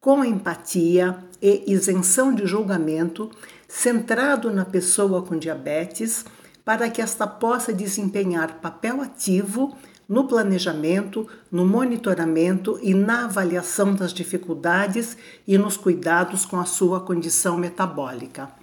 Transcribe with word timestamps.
com 0.00 0.24
empatia 0.24 1.16
e 1.40 1.64
isenção 1.72 2.34
de 2.34 2.46
julgamento, 2.46 3.30
centrado 3.66 4.50
na 4.50 4.64
pessoa 4.64 5.22
com 5.22 5.36
diabetes, 5.36 6.24
para 6.64 6.88
que 6.90 7.00
esta 7.00 7.26
possa 7.26 7.72
desempenhar 7.72 8.60
papel 8.60 9.00
ativo 9.00 9.76
no 10.08 10.26
planejamento, 10.26 11.28
no 11.52 11.66
monitoramento 11.66 12.78
e 12.82 12.94
na 12.94 13.26
avaliação 13.26 13.94
das 13.94 14.12
dificuldades 14.12 15.16
e 15.46 15.58
nos 15.58 15.76
cuidados 15.76 16.46
com 16.46 16.58
a 16.58 16.64
sua 16.64 17.00
condição 17.00 17.58
metabólica. 17.58 18.57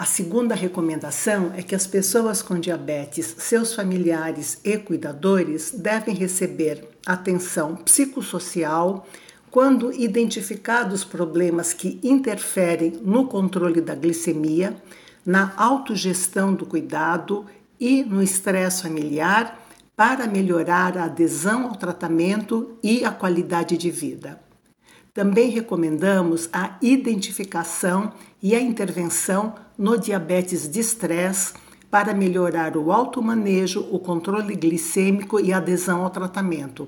A 0.00 0.06
segunda 0.06 0.54
recomendação 0.54 1.52
é 1.54 1.62
que 1.62 1.74
as 1.74 1.86
pessoas 1.86 2.40
com 2.40 2.58
diabetes, 2.58 3.34
seus 3.36 3.74
familiares 3.74 4.58
e 4.64 4.78
cuidadores 4.78 5.72
devem 5.72 6.14
receber 6.14 6.88
atenção 7.04 7.76
psicossocial, 7.76 9.06
quando 9.50 9.92
identificados 9.92 11.04
problemas 11.04 11.74
que 11.74 12.00
interferem 12.02 12.98
no 13.02 13.26
controle 13.26 13.82
da 13.82 13.94
glicemia, 13.94 14.74
na 15.22 15.52
autogestão 15.54 16.54
do 16.54 16.64
cuidado 16.64 17.44
e 17.78 18.02
no 18.02 18.22
estresse 18.22 18.84
familiar, 18.84 19.68
para 19.94 20.26
melhorar 20.26 20.96
a 20.96 21.04
adesão 21.04 21.66
ao 21.66 21.76
tratamento 21.76 22.78
e 22.82 23.04
a 23.04 23.10
qualidade 23.10 23.76
de 23.76 23.90
vida. 23.90 24.40
Também 25.12 25.50
recomendamos 25.50 26.48
a 26.52 26.76
identificação 26.80 28.12
e 28.42 28.54
a 28.54 28.60
intervenção 28.60 29.54
no 29.76 29.98
diabetes 29.98 30.68
de 30.68 30.80
estresse 30.80 31.52
para 31.90 32.14
melhorar 32.14 32.76
o 32.76 32.92
automanejo, 32.92 33.86
o 33.90 33.98
controle 33.98 34.54
glicêmico 34.54 35.40
e 35.40 35.52
a 35.52 35.56
adesão 35.56 36.04
ao 36.04 36.10
tratamento. 36.10 36.86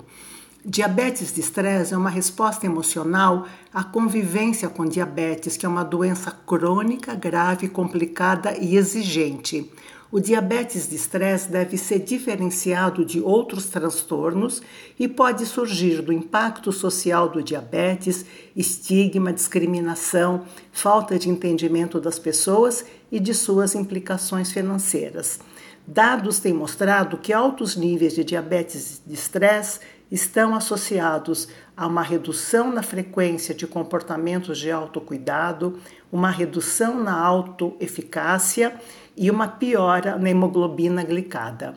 Diabetes 0.64 1.34
de 1.34 1.40
estresse 1.40 1.92
é 1.92 1.96
uma 1.96 2.08
resposta 2.08 2.64
emocional 2.64 3.48
à 3.74 3.82
convivência 3.82 4.68
com 4.68 4.84
diabetes, 4.84 5.56
que 5.56 5.66
é 5.66 5.68
uma 5.68 5.82
doença 5.82 6.30
crônica, 6.30 7.16
grave, 7.16 7.68
complicada 7.68 8.56
e 8.56 8.76
exigente. 8.76 9.68
O 10.12 10.20
diabetes 10.20 10.90
de 10.90 10.94
estresse 10.94 11.50
deve 11.50 11.78
ser 11.78 12.00
diferenciado 12.00 13.02
de 13.02 13.18
outros 13.18 13.64
transtornos 13.64 14.60
e 14.98 15.08
pode 15.08 15.46
surgir 15.46 16.02
do 16.02 16.12
impacto 16.12 16.70
social 16.70 17.30
do 17.30 17.42
diabetes, 17.42 18.26
estigma, 18.54 19.32
discriminação, 19.32 20.44
falta 20.70 21.18
de 21.18 21.30
entendimento 21.30 21.98
das 21.98 22.18
pessoas 22.18 22.84
e 23.10 23.18
de 23.18 23.32
suas 23.32 23.74
implicações 23.74 24.52
financeiras. 24.52 25.40
Dados 25.86 26.38
têm 26.38 26.52
mostrado 26.52 27.16
que 27.16 27.32
altos 27.32 27.74
níveis 27.74 28.14
de 28.14 28.22
diabetes 28.22 29.00
de 29.06 29.14
estresse 29.14 29.80
estão 30.12 30.54
associados 30.54 31.48
a 31.74 31.86
uma 31.86 32.02
redução 32.02 32.70
na 32.70 32.82
frequência 32.82 33.54
de 33.54 33.66
comportamentos 33.66 34.58
de 34.58 34.70
autocuidado, 34.70 35.78
uma 36.12 36.30
redução 36.30 37.02
na 37.02 37.18
autoeficácia 37.18 38.78
e 39.16 39.30
uma 39.30 39.48
piora 39.48 40.18
na 40.18 40.28
hemoglobina 40.28 41.02
glicada. 41.02 41.74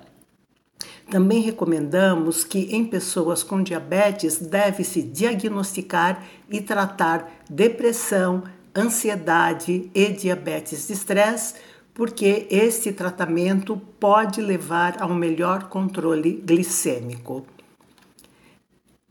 Também 1.09 1.39
recomendamos 1.39 2.43
que 2.43 2.75
em 2.75 2.83
pessoas 2.83 3.41
com 3.41 3.63
diabetes 3.63 4.37
deve-se 4.37 5.01
diagnosticar 5.01 6.21
e 6.49 6.59
tratar 6.59 7.31
depressão, 7.49 8.43
ansiedade 8.75 9.89
e 9.95 10.09
diabetes 10.09 10.87
de 10.87 10.93
estresse, 10.93 11.53
porque 11.93 12.47
este 12.49 12.91
tratamento 12.91 13.77
pode 13.97 14.41
levar 14.41 15.01
a 15.01 15.05
um 15.05 15.15
melhor 15.15 15.69
controle 15.69 16.43
glicêmico 16.45 17.45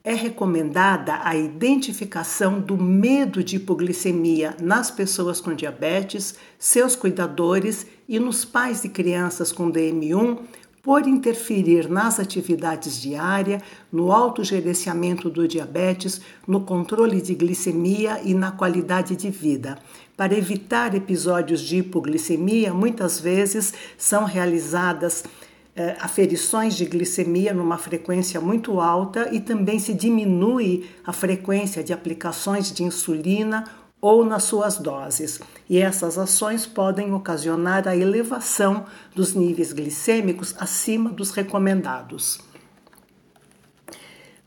é 0.05 0.13
recomendada 0.13 1.19
a 1.25 1.35
identificação 1.35 2.61
do 2.61 2.77
medo 2.77 3.43
de 3.43 3.57
hipoglicemia 3.57 4.55
nas 4.61 4.91
pessoas 4.91 5.41
com 5.41 5.55
diabetes, 5.55 6.35
seus 6.59 6.95
cuidadores 6.95 7.87
e 8.07 8.19
nos 8.19 8.45
pais 8.45 8.83
de 8.83 8.91
crianças 8.91 9.51
com 9.51 9.73
DM1 9.73 10.41
por 10.83 11.09
interferir 11.09 11.89
nas 11.89 12.21
atividades 12.21 13.01
diárias, 13.01 13.63
no 13.91 14.13
autogerenciamento 14.13 15.31
do 15.31 15.49
diabetes, 15.49 16.21
no 16.47 16.61
controle 16.61 17.23
de 17.23 17.35
glicemia 17.35 18.21
e 18.23 18.35
na 18.35 18.53
qualidade 18.53 19.17
de 19.17 19.31
vida. 19.31 19.79
Para 20.15 20.37
evitar 20.37 20.95
episódios 20.95 21.63
de 21.63 21.79
hipoglicemia, 21.79 22.75
muitas 22.75 23.19
vezes 23.19 23.73
são 23.97 24.25
realizadas 24.25 25.25
aferições 25.99 26.77
de 26.77 26.85
glicemia 26.85 27.53
numa 27.53 27.77
frequência 27.77 28.41
muito 28.41 28.81
alta 28.81 29.29
e 29.33 29.41
também 29.41 29.79
se 29.79 29.93
diminui 29.93 30.89
a 31.05 31.13
frequência 31.13 31.83
de 31.83 31.93
aplicações 31.93 32.71
de 32.73 32.85
insulina 32.85 33.65
ou 34.01 34.25
nas 34.25 34.45
suas 34.45 34.77
doses. 34.77 35.41
E 35.69 35.79
essas 35.79 36.19
ações 36.19 36.67
podem 36.67 37.13
ocasionar 37.13 37.89
a 37.89 37.97
elevação 37.97 38.85
dos 39.15 39.35
níveis 39.35 39.73
glicêmicos 39.73 40.55
acima 40.59 41.11
dos 41.11 41.31
recomendados. 41.31 42.39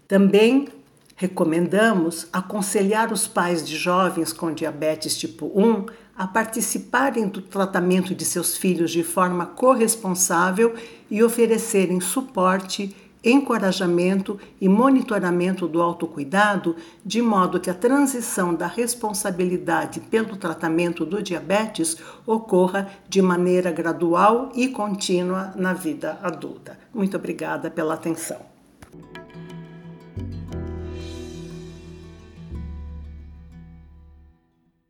Também 0.07 0.69
recomendamos 1.17 2.27
aconselhar 2.31 3.11
os 3.11 3.27
pais 3.27 3.67
de 3.67 3.75
jovens 3.75 4.31
com 4.31 4.53
diabetes 4.53 5.17
tipo 5.17 5.47
1 5.47 5.87
a 6.15 6.27
participarem 6.27 7.27
do 7.27 7.41
tratamento 7.41 8.13
de 8.13 8.23
seus 8.23 8.55
filhos 8.55 8.91
de 8.91 9.03
forma 9.03 9.45
corresponsável 9.45 10.75
e 11.09 11.23
oferecerem 11.23 11.99
suporte, 11.99 12.95
encorajamento 13.23 14.39
e 14.61 14.69
monitoramento 14.69 15.67
do 15.67 15.81
autocuidado, 15.81 16.75
de 17.03 17.21
modo 17.21 17.59
que 17.59 17.69
a 17.69 17.73
transição 17.73 18.53
da 18.53 18.67
responsabilidade 18.67 19.99
pelo 19.99 20.37
tratamento 20.37 21.03
do 21.03 21.21
diabetes 21.21 21.97
ocorra 22.27 22.89
de 23.09 23.23
maneira 23.23 23.71
gradual 23.71 24.51
e 24.55 24.67
contínua 24.67 25.51
na 25.55 25.73
vida 25.73 26.19
adulta. 26.21 26.77
Muito 26.93 27.17
obrigada 27.17 27.71
pela 27.71 27.95
atenção. 27.95 28.56